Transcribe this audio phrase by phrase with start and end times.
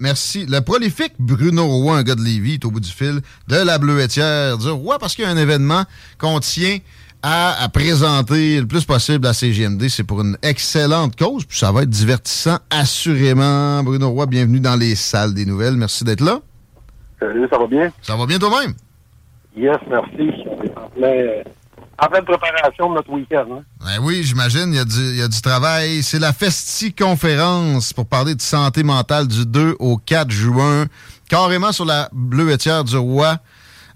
[0.00, 0.46] Merci.
[0.46, 3.78] Le prolifique Bruno Roy, un gars de Lévis, est au bout du fil de la
[3.78, 5.84] Bleuetière du Roi parce qu'il y a un événement
[6.18, 6.78] qu'on tient
[7.22, 9.88] à, à présenter le plus possible à CGMD.
[9.88, 13.82] C'est pour une excellente cause, puis ça va être divertissant, assurément.
[13.82, 15.74] Bruno Roy, bienvenue dans les salles des nouvelles.
[15.74, 16.40] Merci d'être là.
[17.18, 17.90] Salut, ça va bien?
[18.02, 18.74] Ça va bien toi-même?
[19.56, 20.30] Yes, merci.
[20.46, 21.42] On est en plein, euh,
[22.00, 23.44] en pleine préparation de notre week-end.
[23.52, 23.62] hein.
[23.84, 26.02] Ben oui, j'imagine, il y, a du- il y a du travail.
[26.02, 30.86] C'est la Festi-conférence pour parler de santé mentale du 2 au 4 juin,
[31.28, 33.38] carrément sur la bleuetière du roi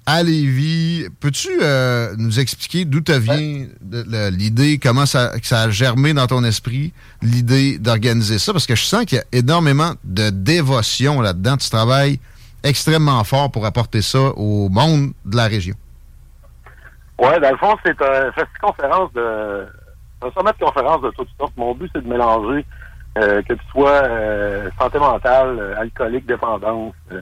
[0.05, 1.07] à Lévis.
[1.21, 3.67] Peux-tu euh, nous expliquer d'où te vient
[4.31, 6.93] l'idée, comment ça, que ça a germé dans ton esprit,
[7.23, 8.53] l'idée d'organiser ça?
[8.53, 11.57] Parce que je sens qu'il y a énormément de dévotion là-dedans.
[11.57, 12.19] Tu travailles
[12.65, 15.75] extrêmement fort pour apporter ça au monde de la région.
[17.23, 19.65] Ouais, dans le fond, c'est un festi-conférence de.
[20.23, 21.57] un sommet de conférence de toutes sortes.
[21.57, 22.67] Mon but, c'est de mélanger
[23.19, 27.21] euh, que tu sois euh, santé mentale, euh, alcoolique, dépendance, euh,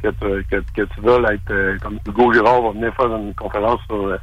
[0.00, 3.34] que, tu, que, que tu veuilles être euh, comme Hugo Girard va venir faire une
[3.34, 4.16] conférence sur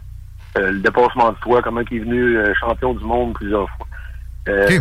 [0.56, 3.88] le dépassement de soi, comment il est venu champion du monde plusieurs fois.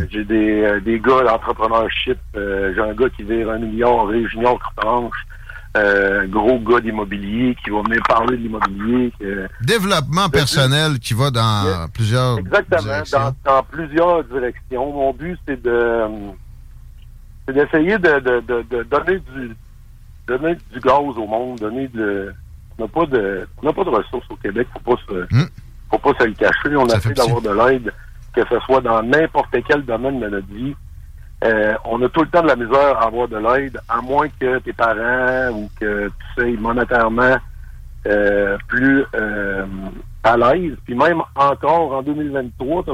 [0.09, 2.19] J'ai des, des gars d'entrepreneurship.
[2.35, 5.27] J'ai un gars qui vire un million, Ray Junior Coutanche.
[5.79, 9.13] Euh, gros gars d'immobilier qui va venir parler de l'immobilier.
[9.63, 13.19] Développement personnel qui va dans plusieurs Exactement, directions.
[13.45, 14.93] dans, dans plusieurs directions.
[14.93, 16.03] Mon but, c'est de
[17.47, 19.57] c'est d'essayer de, de, de, de donner du
[20.27, 22.33] donner du gaz au monde, donner de
[22.79, 25.27] on n'a pas de on n'a pas de ressources au Québec, faut pas se
[25.91, 26.77] faut pas se le cacher.
[26.77, 27.93] On essaie d'avoir de l'aide,
[28.35, 30.75] que ce soit dans n'importe quel domaine de notre vie.
[31.45, 34.27] Euh, on a tout le temps de la misère à avoir de l'aide, à moins
[34.41, 37.37] que tes parents ou que tu sais monétairement
[38.07, 39.65] euh, plus euh,
[40.25, 40.73] à l'aise.
[40.85, 42.93] Puis même encore en 2023, t'as-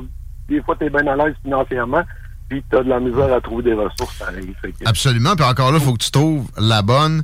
[0.49, 2.03] des fois tu es bien à l'aise financièrement,
[2.51, 4.55] puis tu as de la misère à trouver des ressources pareilles.
[4.63, 5.37] Que- Absolument.
[5.37, 7.23] Puis encore là, il faut que tu trouves la bonne.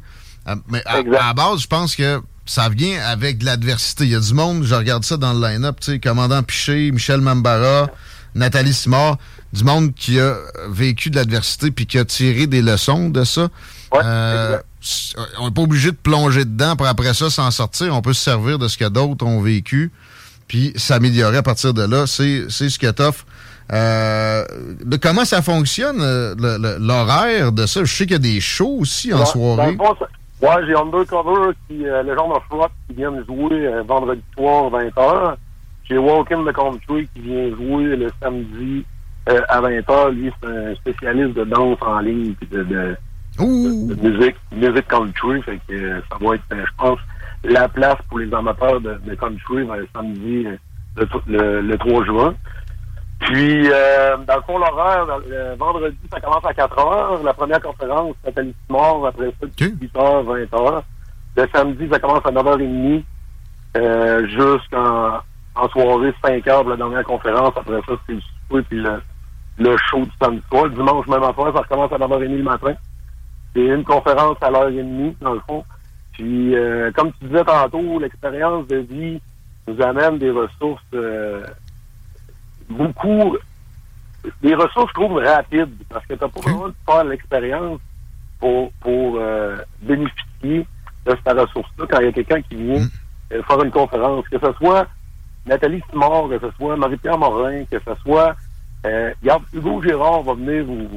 [0.68, 4.04] Mais à, à la base, je pense que ça vient avec de l'adversité.
[4.04, 6.90] Il y a du monde, je regarde ça dans le line-up, tu sais, Commandant Piché,
[6.90, 7.88] Michel Mambara,
[8.34, 9.18] Nathalie Simard,
[9.52, 10.36] du monde qui a
[10.68, 13.48] vécu de l'adversité puis qui a tiré des leçons de ça.
[13.94, 17.94] Euh, s- on n'est pas obligé de plonger dedans pour après ça s'en sortir.
[17.94, 19.90] On peut se servir de ce que d'autres ont vécu
[20.46, 22.06] puis s'améliorer à partir de là.
[22.06, 23.24] C'est c'est ce que t'offre.
[23.72, 24.44] Euh,
[24.84, 26.34] de comment ça fonctionne, euh,
[26.80, 27.84] l'horaire de ça?
[27.84, 29.76] Je sais qu'il y a des shows aussi en soirée.
[30.42, 34.70] ouais, j'ai Undercover, qui, euh, le genre de rock qui viennent jouer euh, vendredi soir
[34.72, 35.36] 20h.
[35.88, 38.84] J'ai Walk in the Country qui vient jouer le samedi
[39.28, 40.10] euh, à 20h.
[40.10, 42.96] Lui, c'est un spécialiste de danse en ligne puis de, de,
[43.38, 45.42] de- de musique, musique country.
[45.42, 46.98] Fait que euh, ça va être, euh, je pense,
[47.44, 52.34] la place pour les amateurs de, country euh, samedi euh, le, 3 juin.
[53.20, 57.22] Puis, euh, dans le fond, l'horaire, le vendredi, ça commence à 4 heures.
[57.22, 59.46] La première conférence, Satellite Mort, après ça,
[59.80, 60.82] 8 h 20 h
[61.36, 63.02] Le samedi, ça commence à 9h30
[63.76, 65.20] euh, jusqu'en
[65.54, 67.52] en soirée, 5 heures la dernière conférence.
[67.56, 68.16] Après ça, c'est
[68.50, 69.00] souper puis le,
[69.58, 70.64] le show du samedi soir.
[70.64, 72.74] Le dimanche, même après, ça recommence à 9h30 le matin.
[73.54, 75.64] C'est une conférence à l'heure et demie, dans le fond.
[76.12, 79.20] Puis, euh, comme tu disais tantôt, l'expérience de vie
[79.66, 81.44] nous amène des ressources euh,
[82.68, 83.36] beaucoup,
[84.42, 87.80] des ressources, je trouve, rapides, parce que tu n'as pas besoin de faire l'expérience
[88.38, 90.66] pour, pour euh, bénéficier
[91.06, 93.42] de cette ressource-là quand il y a quelqu'un qui vient mm.
[93.42, 94.86] faire une conférence, que ce soit
[95.46, 98.34] Nathalie Simard, que ce soit Marie-Pierre Morin, que ce soit
[98.86, 99.12] euh,
[99.52, 100.88] Hugo Gérard va venir vous,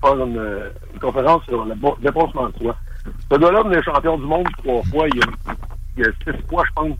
[0.00, 2.76] faire une, conférence sur le dépassement de soi.
[3.30, 5.54] Ce gars-là venait champion du monde trois fois, il y a,
[5.96, 6.98] il a six fois, je pense.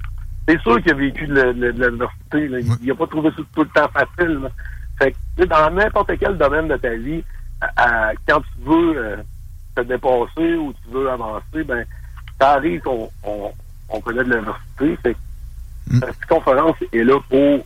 [0.48, 2.50] C'est sûr qu'il a vécu de, l'adversité.
[2.82, 4.50] Il n'a pas trouvé ça tout le temps facile.
[4.98, 7.22] Fait que, dans n'importe quel domaine de ta vie,
[8.26, 9.16] quand tu veux euh,
[9.76, 11.84] te dépasser ou tu veux avancer, ben,
[12.40, 15.16] ça arrive qu'on on, connaît de l'adversité.
[16.00, 17.64] Cette conférence est là pour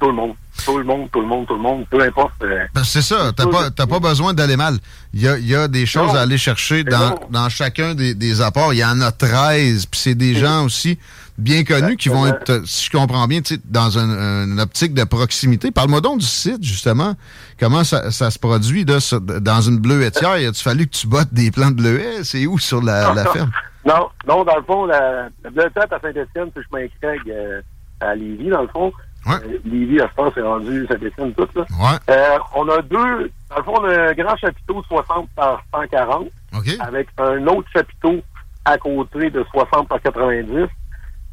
[0.00, 0.34] tout le monde.
[0.64, 2.32] Tout le monde, tout le monde, tout le monde, peu importe.
[2.42, 4.78] Euh, ben, c'est ça, t'as pas, pas besoin d'aller mal.
[5.14, 8.40] Il y a, y a, des choses à aller chercher dans, dans, chacun des, des,
[8.40, 8.74] apports.
[8.74, 10.98] Il y en a 13, puis c'est des gens aussi
[11.38, 15.70] bien connus qui vont être, si je comprends bien, dans une optique de proximité.
[15.70, 17.14] Parle-moi donc du site, justement.
[17.58, 18.98] Comment ça, ça se produit là,
[19.40, 20.38] dans une bleuetière?
[20.38, 22.24] Il a-tu fallu que tu bottes des plantes de bleuets?
[22.24, 23.50] C'est où sur la, la ferme?
[23.84, 27.62] Non, non, dans le fond, la, la bleuetière à Saint-Étienne, c'est chemin Craig euh,
[28.00, 28.92] à Lévis, dans le fond.
[29.26, 29.34] Ouais.
[29.44, 31.62] Euh, Lévis, à ce temps, c'est rendu Saint-Étienne, tout, là.
[31.78, 31.98] Ouais.
[32.10, 36.28] Euh, on a deux, dans le fond, on a un grand chapiteau 60 par 140.
[36.80, 38.20] Avec un autre chapiteau
[38.64, 40.66] à côté de 60 par 90.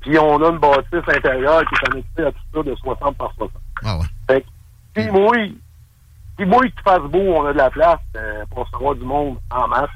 [0.02, 3.34] Puis on a une bâtisse intérieure qui est connectée à tout ça de 60 par
[3.38, 3.52] 60.
[3.84, 4.06] Ah ouais.
[4.30, 5.58] Fait que, si mouille,
[6.40, 9.38] si mouille qu'il fasse beau, on a de la place euh, pour recevoir du monde
[9.50, 9.90] en masse.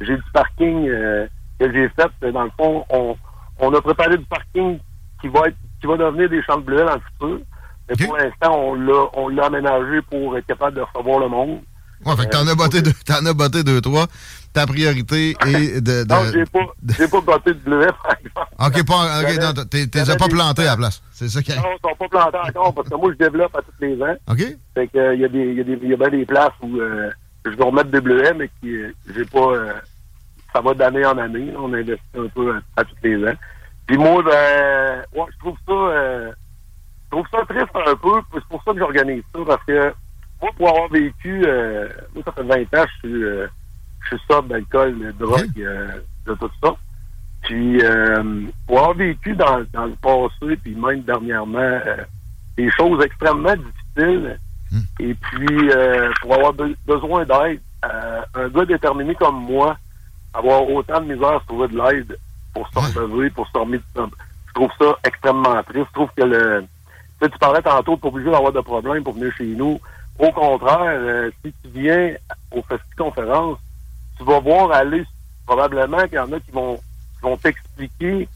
[0.00, 1.26] J'ai du parking euh,
[1.58, 2.32] que j'ai fait.
[2.32, 3.16] Dans le fond, on,
[3.58, 4.78] on a préparé du parking
[5.20, 7.46] qui va être qui va devenir des champs de bleuets dans le futur.
[7.88, 11.60] Mais pour l'instant, on l'a on l'a aménagé pour être capable de recevoir le monde.
[12.04, 14.06] Ouais, fait que t'en as botté deux, t'en as botté deux, trois
[14.56, 16.04] ta priorité est de.
[16.04, 16.08] de...
[16.08, 16.66] Non, j'ai pas,
[16.98, 18.48] j'ai pas planté de bleuets, par exemple.
[18.58, 21.02] OK, pas, non, t'es, t'es pas planté à la place.
[21.12, 23.60] C'est ça qui Non, ils sont pas plantés encore parce que moi, je développe à
[23.60, 24.16] tous les ans.
[24.30, 24.42] OK.
[24.74, 26.24] Fait que, il y a des, il y a des, il y a bien des
[26.24, 27.10] places où, euh,
[27.44, 29.74] je vais remettre des bleuets, mais qui, euh, j'ai pas, euh,
[30.54, 31.52] ça va d'année en année.
[31.58, 33.34] On investit un peu à, tous les ans.
[33.86, 36.32] Puis moi, ben, ouais, je trouve ça, euh,
[37.04, 38.20] je trouve ça triste un peu.
[38.34, 39.94] C'est pour ça que j'organise ça parce que,
[40.42, 43.46] moi, pour avoir vécu, euh, moi, ça fait 20 ans, je suis, euh,
[44.02, 46.76] je suis sobre d'alcool, de drogue, euh, de tout ça.
[47.42, 51.96] Puis, euh, pour avoir vécu dans, dans, le passé, puis même dernièrement, euh,
[52.56, 54.40] des choses extrêmement difficiles,
[54.72, 54.80] hmm.
[54.98, 55.70] et puis
[56.22, 56.54] pour avoir
[56.86, 57.60] besoin d'aide,
[58.34, 59.76] un gars déterminé comme moi,
[60.34, 62.18] avoir autant de misère, trouver de l'aide
[62.56, 65.86] pour se relever, pour se remettre, je trouve ça extrêmement triste.
[65.88, 66.64] Je trouve que le,
[67.20, 69.78] tu, tu parlais tantôt pas obligé d'avoir de problèmes pour venir chez nous.
[70.18, 72.14] Au contraire, si tu viens
[72.50, 73.58] au festival conférence,
[74.16, 75.04] tu vas voir aller
[75.46, 76.80] probablement qu'il y en a qui vont,
[77.20, 78.26] vont t'expliquer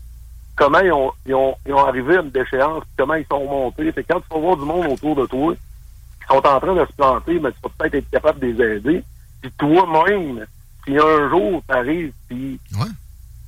[0.55, 3.91] comment ils ont, ils, ont, ils ont arrivé à une déchéance, comment ils sont montés.
[3.95, 6.85] C'est quand tu vas voir du monde autour de toi qui sont en train de
[6.85, 9.03] se planter, mais tu vas peut-être être capable de les aider.
[9.41, 10.45] Puis toi-même,
[10.85, 12.61] si un jour tu puis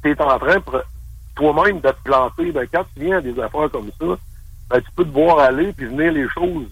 [0.02, 0.56] tu es en train
[1.34, 4.06] toi-même de te planter, ben quand tu viens à des affaires comme ça,
[4.70, 6.66] ben, tu peux te voir aller puis venir les choses,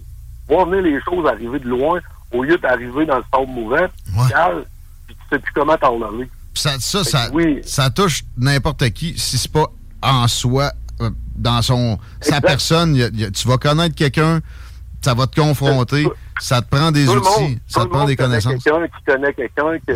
[0.47, 1.99] voir venir les choses arriver de loin
[2.31, 3.87] au lieu d'arriver dans le stade mouvant,
[5.31, 5.99] sais plus comment t'en
[6.53, 7.29] Ça, ça, ça,
[7.63, 9.67] ça, touche n'importe qui si c'est pas
[10.01, 10.71] en soi,
[11.01, 12.97] euh, dans son sa personne.
[13.33, 14.41] tu vas connaître quelqu'un,
[15.01, 16.07] ça va te confronter,
[16.39, 18.63] ça te prend des outils, ça te prend des connaissances.
[18.63, 19.93] Quelqu'un qui connaît quelqu'un que.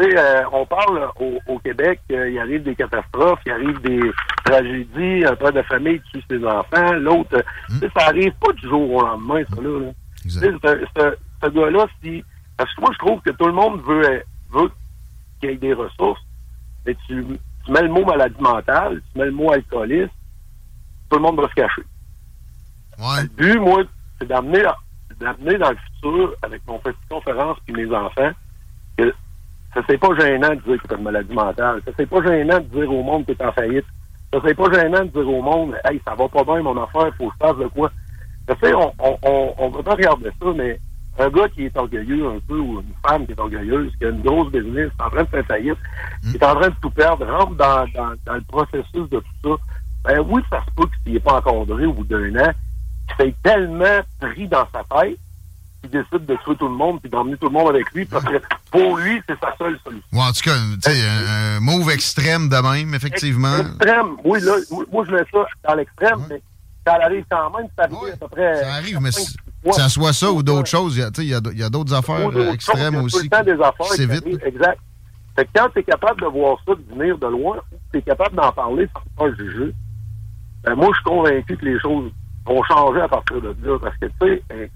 [0.00, 1.10] Euh, on parle
[1.46, 4.00] au, Québec, euh, il arrive des catastrophes, il arrive des
[4.44, 7.80] tragédies, un père de famille tue ses enfants, l'autre, hmm.
[7.96, 9.92] ça arrive pas du jour au lendemain, ça là.
[10.24, 12.22] Ce, gars-là, si,
[12.56, 14.70] parce que moi je trouve que tout le monde veut veux
[15.40, 16.20] qu'il y ait des ressources,
[16.86, 17.24] mais tu,
[17.68, 20.10] mets le mot maladie mentale, tu mets le mot alcoolisme,
[21.10, 21.82] tout le monde va se cacher.
[22.98, 23.22] Ouais.
[23.22, 23.82] Le but, moi,
[24.18, 24.64] c'est d'amener
[25.18, 28.30] d'amener dans le futur, avec mon petit conférence et mes enfants,
[28.96, 29.12] que
[29.74, 31.80] ça c'est pas gênant de dire que tu as une maladie mentale.
[31.84, 33.84] Ça c'est pas gênant de dire au monde que tu es en faillite.
[34.32, 37.10] Ça c'est pas gênant de dire au monde, hey, ça va pas bien mon affaire,
[37.16, 37.90] faut que je fasse de quoi.
[38.48, 40.80] Tu sais, on, on, on, pas regarder ça, mais
[41.18, 44.08] un gars qui est orgueilleux un peu, ou une femme qui est orgueilleuse, qui a
[44.08, 45.78] une grosse business, qui est en train de faire faillite,
[46.22, 49.26] qui est en train de tout perdre, rentre dans, dans, dans le processus de tout
[49.44, 49.50] ça,
[50.04, 52.52] ben oui, ça se peut que s'il n'est pas encadré au bout d'un an,
[53.08, 55.18] qui s'est tellement pris dans sa tête
[55.80, 58.24] qu'il décide de tuer tout le monde puis d'emmener tout le monde avec lui parce
[58.24, 60.18] que pour lui, c'est sa seule solution.
[60.18, 63.58] en tout cas, tu sais, un, move extrême de même, effectivement.
[63.58, 64.56] Extrême, oui, là,
[64.92, 66.42] moi, je mets ça dans l'extrême, mais
[66.86, 68.62] ça arrive quand même, ça arrive à peu près.
[68.62, 71.68] Ça arrive, mais que ça soit ça ou d'autres choses, il y a, y a
[71.70, 73.28] d'autres affaires extrêmes aussi.
[73.32, 74.24] Il des affaires c'est vite.
[74.44, 74.78] exact.
[75.36, 77.58] Fait que quand tu es capable de voir ça venir de loin,
[77.92, 79.72] tu es capable d'en parler sans pas juger,
[80.64, 82.10] ben moi, je suis convaincu que les choses
[82.44, 83.78] vont changer à partir de là.
[83.80, 84.70] Parce que, tu sais,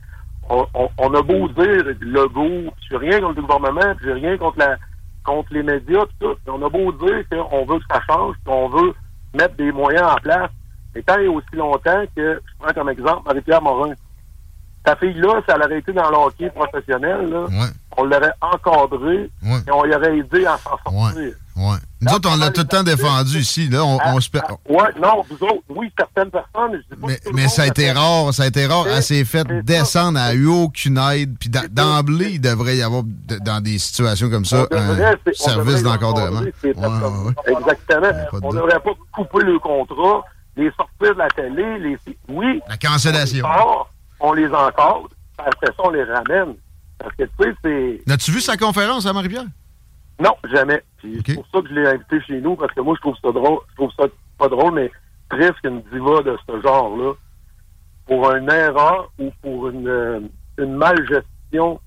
[0.49, 0.67] ben,
[0.99, 4.77] on, a beau dire le goût, je rien contre le gouvernement, j'ai rien contre la
[5.25, 8.93] contre les médias, tout, on a beau dire qu'on veut que ça change, qu'on veut
[9.35, 10.51] mettre des moyens en place.
[10.95, 13.93] Mais tant et aussi longtemps que, je prends comme exemple Marie-Pierre Morin,
[14.85, 17.47] ta fille-là, si elle aurait été dans l'hockey professionnel, là,
[17.97, 21.17] on l'aurait encadré et on lui aurait aidé à s'en sortir.
[21.17, 21.33] Ouais.
[21.55, 23.69] Nous autres, on l'a tout le temps défendu ici.
[23.69, 23.85] Là.
[23.85, 24.29] On, on se...
[24.69, 26.83] Ouais, non, vous autres, oui, certaines personnes.
[26.91, 28.87] Je pas mais mais ça a été rare, ça a été rare.
[28.89, 31.37] Elle s'est fait descendre, à eu aucune aide.
[31.39, 36.43] Puis d'emblée, il devrait y avoir, dans des situations comme ça, un service d'encadrement.
[36.65, 38.09] Exactement.
[38.43, 40.25] On ne devrait pas couper le contrat,
[40.57, 41.99] les sortir de la télé, les.
[42.29, 42.61] Oui.
[42.69, 43.47] La cancellation.
[44.21, 46.55] On les encadre, après ça, on les ramène.
[46.99, 48.13] Parce que, tu sais, c'est.
[48.13, 49.47] As-tu vu sa conférence à Marie-Pierre?
[50.21, 50.83] Non, jamais.
[51.01, 53.33] C'est pour ça que je l'ai invité chez nous, parce que moi, je trouve ça
[53.33, 53.59] drôle.
[53.71, 54.05] Je trouve ça
[54.39, 54.91] pas drôle, mais
[55.31, 57.13] triste qu'une diva de ce genre-là,
[58.07, 60.21] pour une erreur ou pour une, euh,
[60.59, 61.81] une malgestion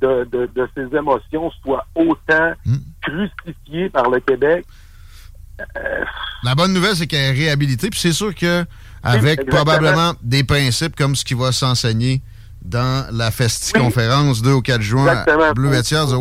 [0.00, 2.76] de, de, de, ses émotions, soit autant hmm.
[3.00, 4.66] crucifiée par le Québec.
[5.60, 6.04] Euh,
[6.42, 8.64] La bonne nouvelle, c'est qu'elle est réhabilitée, puis c'est sûr que
[9.02, 12.20] avec probablement des principes comme ce qui va s'enseigner
[12.64, 16.16] dans la Festi-conférence 2 au 4 juin à Bleuetière de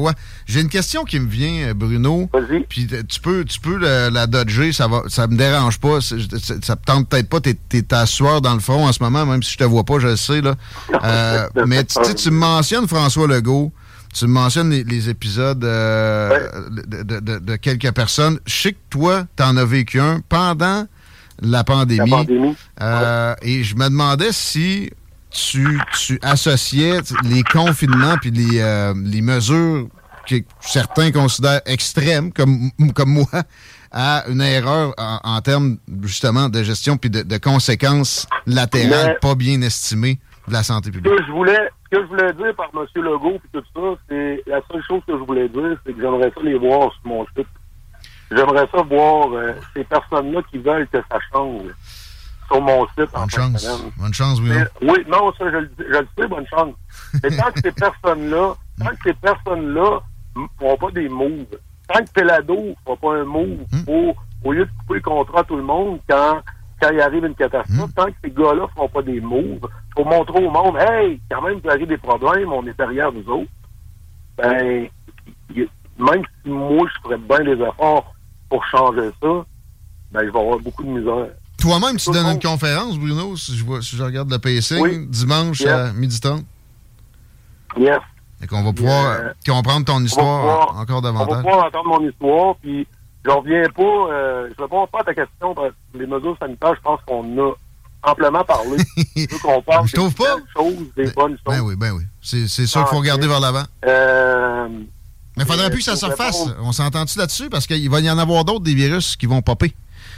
[0.45, 2.29] J'ai une question qui me vient, euh, Bruno.
[2.33, 2.61] Vas-y.
[2.61, 6.01] Puis tu peux, tu peux la, dodger, ça va, ça me dérange pas.
[6.01, 6.15] Ça,
[6.61, 9.43] ça te tente peut-être pas, t'es, ta sueur dans le front en ce moment, même
[9.43, 10.41] si je te vois pas, je le sais.
[10.41, 10.55] Là.
[11.03, 13.71] Euh, mais tu, tu mentionnes François Legault.
[14.13, 18.39] Tu mentionnes les, épisodes euh, de, quelques personnes.
[18.45, 20.85] Je sais que toi, tu en as vécu un pendant
[21.41, 22.11] la pandémie.
[23.41, 24.89] Et je me demandais si
[25.31, 29.87] tu, tu associais les confinements puis les, euh, les mesures
[30.27, 33.43] que certains considèrent extrêmes, comme, comme moi,
[33.91, 40.19] à une erreur en, termes justement de gestion puis de, conséquences latérales pas bien estimées
[40.47, 41.11] de la santé publique.
[41.11, 42.85] Ce que je voulais, ce que je voulais dire par M.
[42.95, 46.31] Legault et tout ça, c'est la seule chose que je voulais dire, c'est que j'aimerais
[46.33, 47.47] ça les voir sur mon site.
[48.31, 51.67] J'aimerais ça voir euh, ces personnes-là qui veulent que ça change
[52.51, 53.11] sur mon site.
[53.13, 53.91] Bonne chance.
[53.97, 54.49] Bonne chance, oui.
[54.81, 56.73] oui, non, ça, je, je, le sais, bonne chance.
[57.23, 59.99] Mais tant que ces personnes-là, tant que ces personnes-là
[60.59, 61.45] font pas des moves,
[61.87, 63.83] tant que Pelado ne fera pas un move hmm.
[63.85, 66.41] pour, au lieu de couper le contrat à tout le monde quand,
[66.81, 67.93] quand il arrive une catastrophe, hmm.
[67.93, 71.41] tant que ces gars-là ne feront pas des moves pour montrer au monde, hey, quand
[71.41, 73.51] même, il arrive des problèmes, on est derrière nous autres,
[74.37, 74.87] ben,
[75.99, 78.13] même si moi, je ferais bien des efforts
[78.49, 79.45] pour changer ça,
[80.11, 81.27] ben, je vais avoir beaucoup de misère.
[81.61, 85.61] Toi-même, tu donnes une conférence, Bruno, si je, vois, si je regarde le PC, dimanche
[85.61, 86.39] à midi temps.
[87.77, 87.99] Yes.
[88.43, 91.27] Et qu'on va pouvoir euh, comprendre ton histoire encore davantage.
[91.29, 92.87] On va pouvoir entendre mon histoire, puis
[93.23, 96.73] je reviens pas, euh, je réponds pas à ta question, parce que les mesures sanitaires,
[96.75, 97.53] je pense qu'on a
[98.03, 98.77] amplement parlé.
[99.15, 100.37] je veux qu'on parle je trouve pas.
[100.57, 101.59] choses, des ben, bonnes ben choses.
[101.59, 102.03] Ben oui, ben oui.
[102.21, 103.63] C'est, sûr qu'il faut regarder vers l'avant.
[103.85, 104.67] Euh,
[105.37, 106.43] Mais il faudrait plus que ça se fasse.
[106.61, 107.49] On s'entend-tu là-dessus?
[107.49, 109.75] Parce qu'il va y en avoir d'autres, des virus, qui vont popper.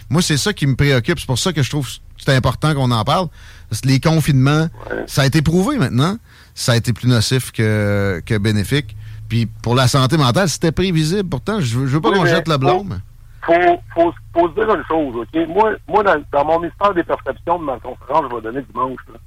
[0.10, 1.20] Moi, c'est ça qui me préoccupe.
[1.20, 3.28] C'est pour ça que je trouve que c'est important qu'on en parle.
[3.70, 4.68] Parce que les confinements,
[5.08, 6.18] ça a été prouvé maintenant.
[6.54, 8.96] Ça a été plus nocif que, que bénéfique.
[9.30, 11.28] Puis pour la santé mentale, c'était prévisible.
[11.28, 13.02] Pourtant, je veux, veux pas qu'on jette le blâme.
[13.42, 13.54] Faut,
[13.94, 15.48] faut, faut, se dire une chose, OK?
[15.50, 19.20] Moi, moi dans, mon mystère des perceptions de ma conférence, je vais donner dimanche, là.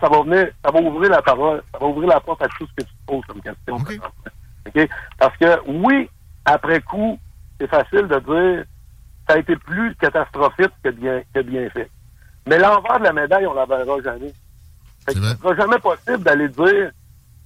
[0.00, 2.66] Ça va venir, ça va ouvrir la parole, ça va ouvrir la porte à tout
[2.66, 3.78] ce que tu poses comme question.
[5.18, 6.08] Parce que, oui,
[6.44, 7.18] après coup,
[7.60, 8.64] c'est facile de dire
[9.28, 11.90] ça a été plus catastrophique que bien, que bien fait.
[12.48, 14.32] Mais l'envers de la médaille, on la verra jamais.
[15.08, 16.90] Ce sera jamais possible d'aller dire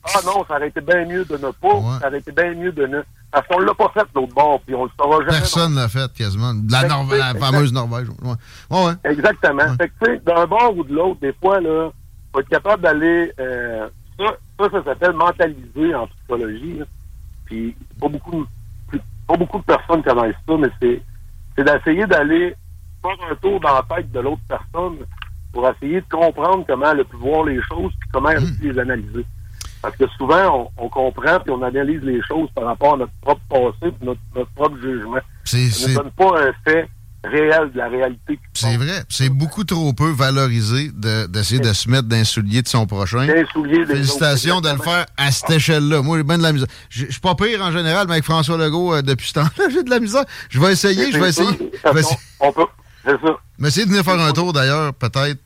[0.04, 2.72] Ah non, ça aurait été bien mieux de ne pas, ça aurait été bien mieux
[2.72, 3.02] de ne.
[3.30, 5.38] Parce qu'on l'a pas fait de l'autre bord, puis on le saura jamais.
[5.38, 6.52] Personne l'a fait quasiment.
[6.68, 8.08] La, la fameuse Norvège.
[8.22, 8.34] Ouais.
[8.70, 9.76] Ouais, Exactement.
[9.76, 11.90] Fait que tu sais, d'un bord ou de l'autre, des fois, là,
[12.32, 16.80] faut être capable d'aller euh, ça, ça, ça s'appelle mentaliser en psychologie.
[17.46, 18.46] Puis pas beaucoup
[19.26, 21.00] pas beaucoup de personnes connaissent ça, mais c'est
[21.56, 22.54] c'est d'essayer d'aller
[23.02, 24.98] faire un tour dans la tête de l'autre personne
[25.52, 28.58] pour essayer de comprendre comment elle a pu voir les choses puis comment elle a
[28.58, 29.24] pu les analyser.
[29.82, 33.40] Parce que souvent, on, comprend puis on analyse les choses par rapport à notre propre
[33.48, 35.20] passé et notre, propre jugement.
[35.44, 36.88] Ça ne donne pas un fait
[37.24, 38.38] réel de la réalité.
[38.54, 39.04] C'est vrai.
[39.08, 43.26] C'est beaucoup trop peu valorisé d'essayer de, se mettre d'un soulier de son prochain.
[43.52, 46.02] soulier Félicitations de le faire à cette échelle-là.
[46.02, 46.68] Moi, j'ai bien de la misère.
[46.88, 49.82] Je suis pas pire en général, mais avec François Legault, euh, depuis ce temps-là, j'ai
[49.82, 50.24] de la misère.
[50.48, 51.70] Je vais essayer, je vais essayer.
[52.40, 52.64] On peut.
[53.04, 53.36] C'est ça.
[53.58, 55.38] Mais essayer de venir faire un tour d'ailleurs, peut-être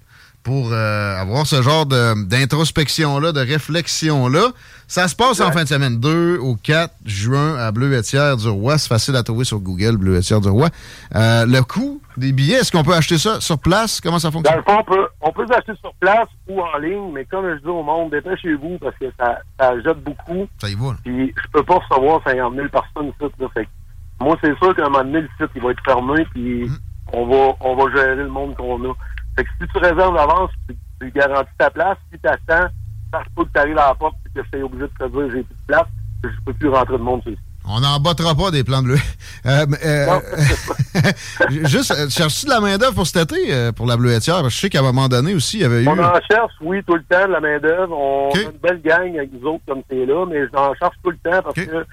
[0.44, 4.48] pour euh, avoir ce genre d'introspection-là, de, réflexion-là.
[4.86, 8.76] Ça se passe en fin de semaine, 2 au 4 juin à Bleuetière du Roi.
[8.76, 10.68] C'est facile à trouver sur Google, Bleuetière du Roi.
[11.14, 14.02] Euh, le coût des billets, est-ce qu'on peut acheter ça sur place?
[14.02, 14.54] Comment ça fonctionne?
[14.54, 17.50] Dans le fond, on peut, on peut acheter sur place ou en ligne, mais comme
[17.50, 20.46] je dis au monde, dépêchez-vous parce que ça, ça jette beaucoup.
[20.60, 20.94] Ça y va.
[21.02, 23.32] Puis je peux pas recevoir 50 000 personnes ici.
[23.54, 23.68] Fait
[24.20, 26.76] moi, c'est sûr qu'à un moment donné, le site il va être fermé, puis mm.
[27.14, 28.94] on, va, on va gérer le monde qu'on a.
[29.36, 31.98] Fait que si tu réserves d'avance, tu, tu garantis ta place.
[32.12, 32.68] Si tu attends,
[33.12, 35.06] ça se peut que tu arrives à la porte et que je suis obligé de
[35.06, 35.86] te dire j'ai plus de place,
[36.22, 37.32] que je peux plus rentrer de monde sur
[37.66, 38.98] on n'en battra pas des plans de bleu.
[39.46, 40.20] Euh, euh,
[41.50, 44.36] juste, euh, cherches-tu de la main-d'œuvre pour cet été, euh, pour la bleuetière?
[44.36, 45.88] Parce que je sais qu'à un moment donné aussi, il y avait eu.
[45.88, 47.94] On en cherche, oui, tout le temps, de la main-d'œuvre.
[47.94, 51.10] On a une belle gang avec nous autres comme c'est là, mais j'en cherche tout
[51.10, 51.86] le temps parce que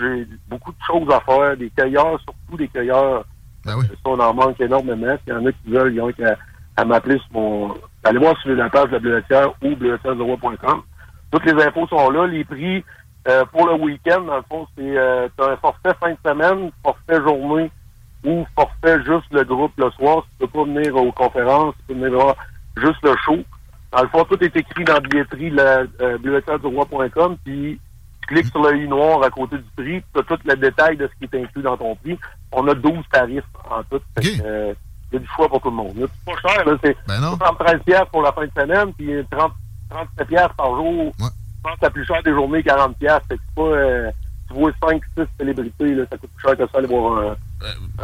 [0.00, 1.54] j'ai beaucoup de choses à faire.
[1.58, 3.26] Des cueilleurs, surtout des cueilleurs
[3.64, 3.86] ben oui.
[4.04, 5.16] on en manque énormément.
[5.24, 6.36] S'il y en a qui veulent, ils ont qu'à
[6.76, 7.74] à, m'appeler sur mon.
[8.04, 10.82] Allez voir sur la page de la bleuetière ou bleuetière.com.
[11.30, 12.26] Toutes les infos sont là.
[12.26, 12.84] Les prix
[13.28, 17.22] euh, pour le week-end, dans le fond, c'est euh, un forfait fin de semaine, forfait
[17.22, 17.70] journée
[18.24, 20.24] ou forfait juste le groupe le soir.
[20.30, 22.36] Tu peux pas venir aux conférences, tu peux venir voir
[22.76, 23.38] juste le show.
[23.92, 26.18] Dans le fond, tout est écrit dans la billetterie, la euh,
[27.44, 27.80] puis
[28.22, 30.96] tu cliques sur le i noir à côté du prix, tu as tout le détail
[30.96, 32.18] de ce qui est inclus dans ton prix.
[32.52, 34.02] On a 12 tarifs en tout.
[34.44, 34.74] Euh,
[35.12, 35.94] il y a du choix pour tout le monde.
[35.96, 36.76] C'est pas cher, là.
[36.82, 39.52] C'est ben 73 pour la fin de semaine, puis 30,
[39.90, 41.12] 37 par jour.
[41.20, 41.28] Ouais.
[41.56, 43.62] Je pense que la plus chère des journées, 40 Fait que c'est pas...
[43.62, 44.10] Euh,
[44.48, 47.36] tu vois 5, 6 célébrités, là, ça coûte plus cher que ça aller voir un,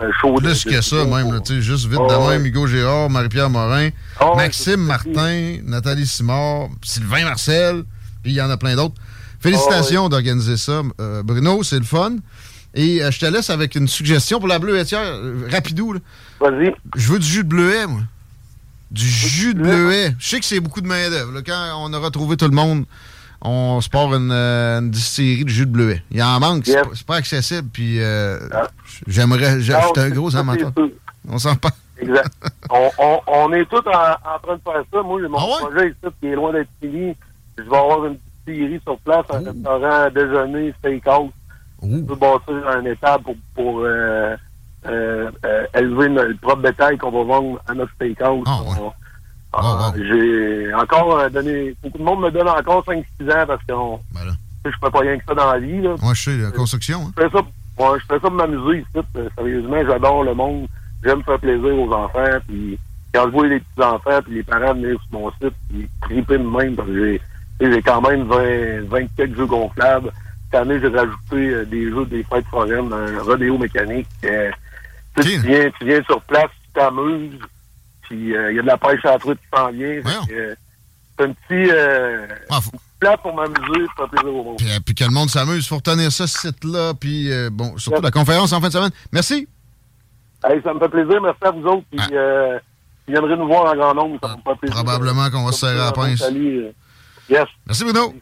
[0.01, 0.35] un show.
[0.35, 1.41] Plus que ça, même.
[1.43, 6.07] tu sais, juste vite oh, de même, Hugo Gérard, Marie-Pierre Morin, oh, Maxime Martin, Nathalie
[6.07, 7.85] Simard, Sylvain Marcel,
[8.23, 8.95] puis il y en a plein d'autres.
[9.41, 12.17] Félicitations oh, d'organiser ça, euh, Bruno, c'est le fun.
[12.75, 15.97] Et euh, je te laisse avec une suggestion pour la bleuetière, euh, rapidou.
[16.41, 16.75] Vas-y.
[16.97, 18.01] Je veux du jus de bleuet, moi.
[18.91, 20.15] Du jus de bleuet?
[20.19, 21.41] Je sais que c'est beaucoup de main-d'œuvre.
[21.47, 22.85] Quand on aura trouvé tout le monde,
[23.41, 26.03] on se part une, une distillerie de jus de bleuet.
[26.11, 27.69] Il y en manque, c'est pas, accessible.
[27.73, 28.69] Puis ah.
[29.07, 29.61] j'aimerais.
[29.61, 30.73] J'étais un gros amateur.
[31.29, 31.75] On s'en parle.
[32.01, 32.33] Exact.
[32.71, 35.03] on, on, est tous en, en, train de faire ça.
[35.03, 37.15] Moi, j'ai mon ah projet ici qui est loin d'être fini.
[37.59, 41.31] Je vais avoir une distillerie sur place, un restaurant, déjeuner, steakhouse.
[41.81, 44.37] On peut bâtir un état pour, pour euh,
[44.87, 48.45] euh, euh, élever notre propre bétail qu'on va vendre à notre steakhouse.
[48.47, 48.61] Ah,
[49.53, 51.75] ah, ah, J'ai encore donné...
[51.83, 53.73] Beaucoup de monde me donne encore 5-6 ans parce que
[54.13, 55.81] ben je fais pas rien que ça dans la vie.
[55.81, 55.95] Là.
[56.03, 57.01] Moi, je sais, la construction.
[57.01, 57.13] Hein.
[57.17, 59.07] Je fais ça, ouais, je fais ça pour m'amuser ici.
[59.37, 60.67] Sérieusement, j'adore le monde.
[61.03, 62.39] J'aime faire plaisir aux enfants.
[62.47, 62.79] Puis
[63.15, 66.43] quand je vois les petits-enfants puis les parents venir sur mon site, puis triper de
[66.43, 67.19] même parce que
[67.61, 70.13] j'ai quand même 20, 20 quelques jeux gonflables.
[70.51, 74.07] Cette année, j'ai rajouté euh, des jeux des fêtes foraines, un rodéo mécanique.
[74.25, 74.51] Euh,
[75.21, 77.39] tu, viens, tu viens sur place, tu t'amuses,
[78.03, 80.01] puis euh, il y a de la pêche à la truite qui s'en vient.
[80.27, 81.71] c'est un petit
[82.51, 82.61] ah,
[83.01, 84.57] plat pour m'amuser, pour plaisir au monde.
[84.57, 88.03] Puis, puis, que le monde s'amuse, il faut retenir ça, ce site-là, puis bon, surtout
[88.03, 88.91] la conférence en fin de semaine.
[89.13, 89.49] Merci.
[90.45, 92.61] Hey, ça me fait plaisir, merci à vous autres, puis ah.
[93.07, 94.77] vous viendrez nous voir en grand nombre, ça me fait plaisir.
[94.77, 96.23] Probablement qu'on va se serrer la pince.
[97.29, 97.47] Yes.
[97.67, 98.15] Merci Bruno.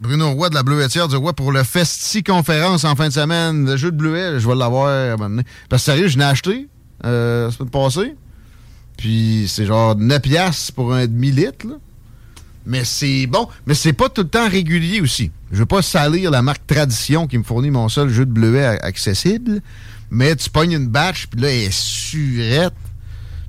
[0.00, 3.66] Bruno Roy de la Bleuetière du Roi pour le Festi Conférence en fin de semaine.
[3.66, 5.42] Le jeu de bleuet, je vais l'avoir à un moment donné.
[5.68, 6.68] Parce que sérieux, je l'ai acheté
[7.04, 8.14] euh, la semaine passée.
[8.96, 11.66] Puis c'est genre 9 piastres pour un demi-litre.
[12.64, 13.48] Mais c'est bon.
[13.66, 15.32] Mais c'est pas tout le temps régulier aussi.
[15.50, 18.80] Je veux pas salir la marque Tradition qui me fournit mon seul jeu de bleuet
[18.82, 19.60] accessible.
[20.10, 22.74] Mais tu pognes une batch, puis là, elle est surette.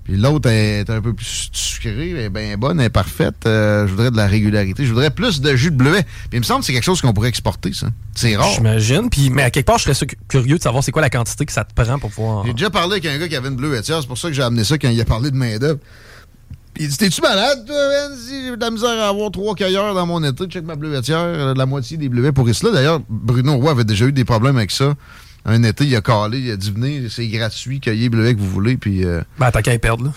[0.04, 3.46] Puis l'autre est un peu plus sucrée, elle est bien bonne, elle est parfaite.
[3.46, 4.86] Euh, je voudrais de la régularité.
[4.86, 6.04] Je voudrais plus de jus de bleuet.
[6.04, 7.88] Puis il me semble que c'est quelque chose qu'on pourrait exporter, ça.
[8.16, 8.50] C'est rare.
[8.56, 9.10] J'imagine.
[9.10, 11.54] Puis, mais à quelque part, je serais curieux de savoir c'est quoi la quantité que
[11.54, 12.46] ça te prend pour pouvoir.
[12.46, 14.02] J'ai déjà parlé avec un gars qui avait une bleuetière.
[14.02, 15.80] C'est pour ça que j'ai amené ça quand il a parlé de main-d'œuvre.
[16.78, 18.18] Il dit T'es-tu malade, toi, Ben?
[18.18, 21.54] Si j'ai de la misère à avoir trois cueilleurs dans mon été, check ma bleuetière,
[21.54, 22.54] la moitié des bleuets pour là.
[22.74, 24.96] D'ailleurs, Bruno Roy avait déjà eu des problèmes avec ça
[25.46, 28.50] un été, il a calé, il a dit venez, c'est gratuit, cueillez bleuet que vous
[28.50, 28.78] voulez.
[28.78, 30.12] Puis, euh, ben, t'as qu'à y perdre, là.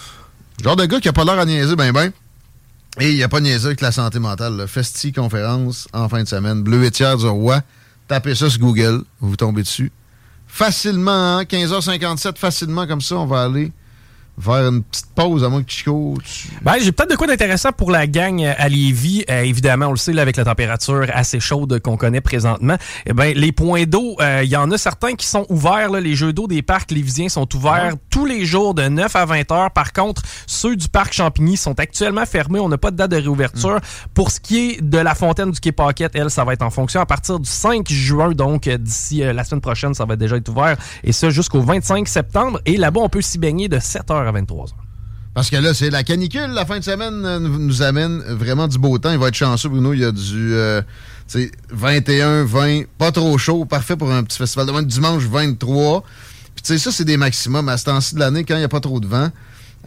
[0.62, 2.12] Genre de gars qui a pas l'air à niaiser, ben, ben.
[3.00, 4.66] Et il a pas niaisé avec la santé mentale.
[4.68, 6.62] Festi conférence en fin de semaine.
[6.62, 7.60] Bleuetière du Roi.
[8.06, 9.90] Tapez ça sur Google, vous tombez dessus.
[10.46, 13.72] Facilement, 15h57, hein, facilement comme ça, on va aller
[14.40, 16.14] faire une petite pause à moins que Chico.
[16.62, 19.24] Ben, j'ai peut-être de quoi d'intéressant pour la gang à Lévis.
[19.30, 22.76] Euh, évidemment, on le sait, là, avec la température assez chaude qu'on connaît présentement.
[23.06, 25.90] Eh ben, les points d'eau, il euh, y en a certains qui sont ouverts.
[25.90, 29.24] Là, les jeux d'eau des parcs lévisiens sont ouverts tous les jours de 9 à
[29.24, 29.70] 20 heures.
[29.70, 32.58] Par contre, ceux du parc Champigny sont actuellement fermés.
[32.58, 33.76] On n'a pas de date de réouverture.
[33.76, 34.08] Mm.
[34.14, 36.70] Pour ce qui est de la fontaine du Quai Paquette, elle, ça va être en
[36.70, 38.32] fonction à partir du 5 juin.
[38.32, 40.76] Donc, euh, d'ici la semaine prochaine, ça va déjà être ouvert.
[41.04, 42.60] Et ça jusqu'au 25 septembre.
[42.66, 44.84] Et là-bas, on peut s'y baigner de 7 heures à 23 heures.
[45.34, 46.50] Parce que là, c'est la canicule.
[46.52, 49.10] La fin de semaine euh, nous amène vraiment du beau temps.
[49.10, 49.92] Il va être chanceux, Bruno.
[49.92, 50.54] Il y a du
[51.70, 53.64] 21, euh, 20, pas trop chaud.
[53.64, 54.66] Parfait pour un petit festival.
[54.66, 56.04] de dimanche 23.
[56.54, 57.68] Puis tu sais, ça, c'est des maximums.
[57.68, 59.28] À ce temps-ci de l'année, quand il n'y a pas trop de vent,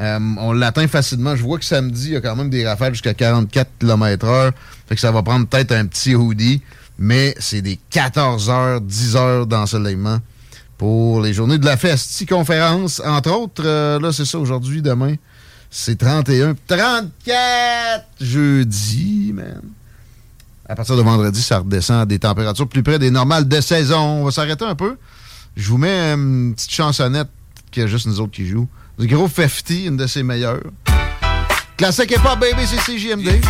[0.02, 1.38] euh, on l'atteint facilement.
[1.38, 4.52] Je vois que samedi, il y a quand même des rafales jusqu'à 44 km h
[4.90, 6.62] Fait que ça va prendre peut-être un petit hoodie.
[7.00, 10.20] Mais c'est des 14 heures, 10 heures d'ensoleillement
[10.78, 13.02] pour les journées de la Festi conférence.
[13.06, 15.16] Entre autres, là, c'est ça, aujourd'hui, demain.
[15.70, 16.56] C'est 31.
[16.68, 19.62] 34 jeudi, man.
[20.70, 24.22] À partir de vendredi, ça redescend à des températures plus près des normales de saison.
[24.22, 24.98] On va s'arrêter un peu.
[25.56, 27.30] Je vous mets une petite chansonnette
[27.72, 28.68] qu'il y a juste nous autres qui jouent.
[29.00, 30.64] Du gros Fefty, une de ses meilleures.
[31.78, 33.42] Classique et pas baby, c'est CJMD.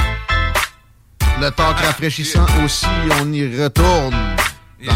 [1.39, 2.85] Le talk rafraîchissant aussi,
[3.21, 4.15] on y retourne
[4.85, 4.93] dans,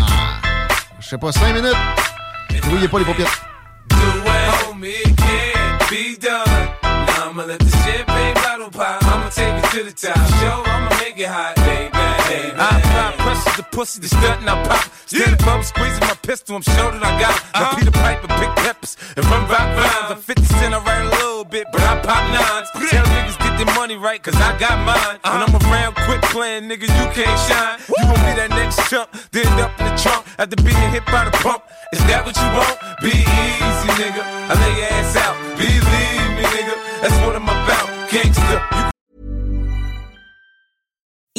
[0.99, 2.00] je sais pas, 5 minutes.
[2.59, 3.51] Brouillez pas les paupières.
[9.03, 10.15] I'ma take it to the top.
[10.39, 11.90] Show, I'ma make it hot, baby.
[12.61, 14.85] I apply pressure to pussy, the stunt and I pop.
[15.09, 15.49] Stand yeah.
[15.49, 17.33] up, squeezing my pistol, I'm sure that I got.
[17.33, 17.57] Uh-huh.
[17.57, 20.13] Now Peter Piper, big peppers, and run rock rhymes.
[20.13, 22.69] I'm 50 cent, I write a little bit, but I pop nines.
[22.93, 25.17] Tell niggas get their money right, cause I got mine.
[25.25, 25.33] Uh-huh.
[25.33, 27.81] When I'm around, quit playing, nigga, you can't shine.
[27.89, 31.05] You gon' be that next chump, then end up in the trunk after being hit
[31.09, 31.65] by the pump.
[31.97, 32.77] Is that what you want?
[33.01, 34.21] Be easy, nigga.
[34.21, 35.33] I lay your ass out.
[35.57, 35.81] Believe
[36.37, 36.77] me, nigga.
[37.01, 37.89] That's what I'm about.
[38.13, 38.80] Gangsta.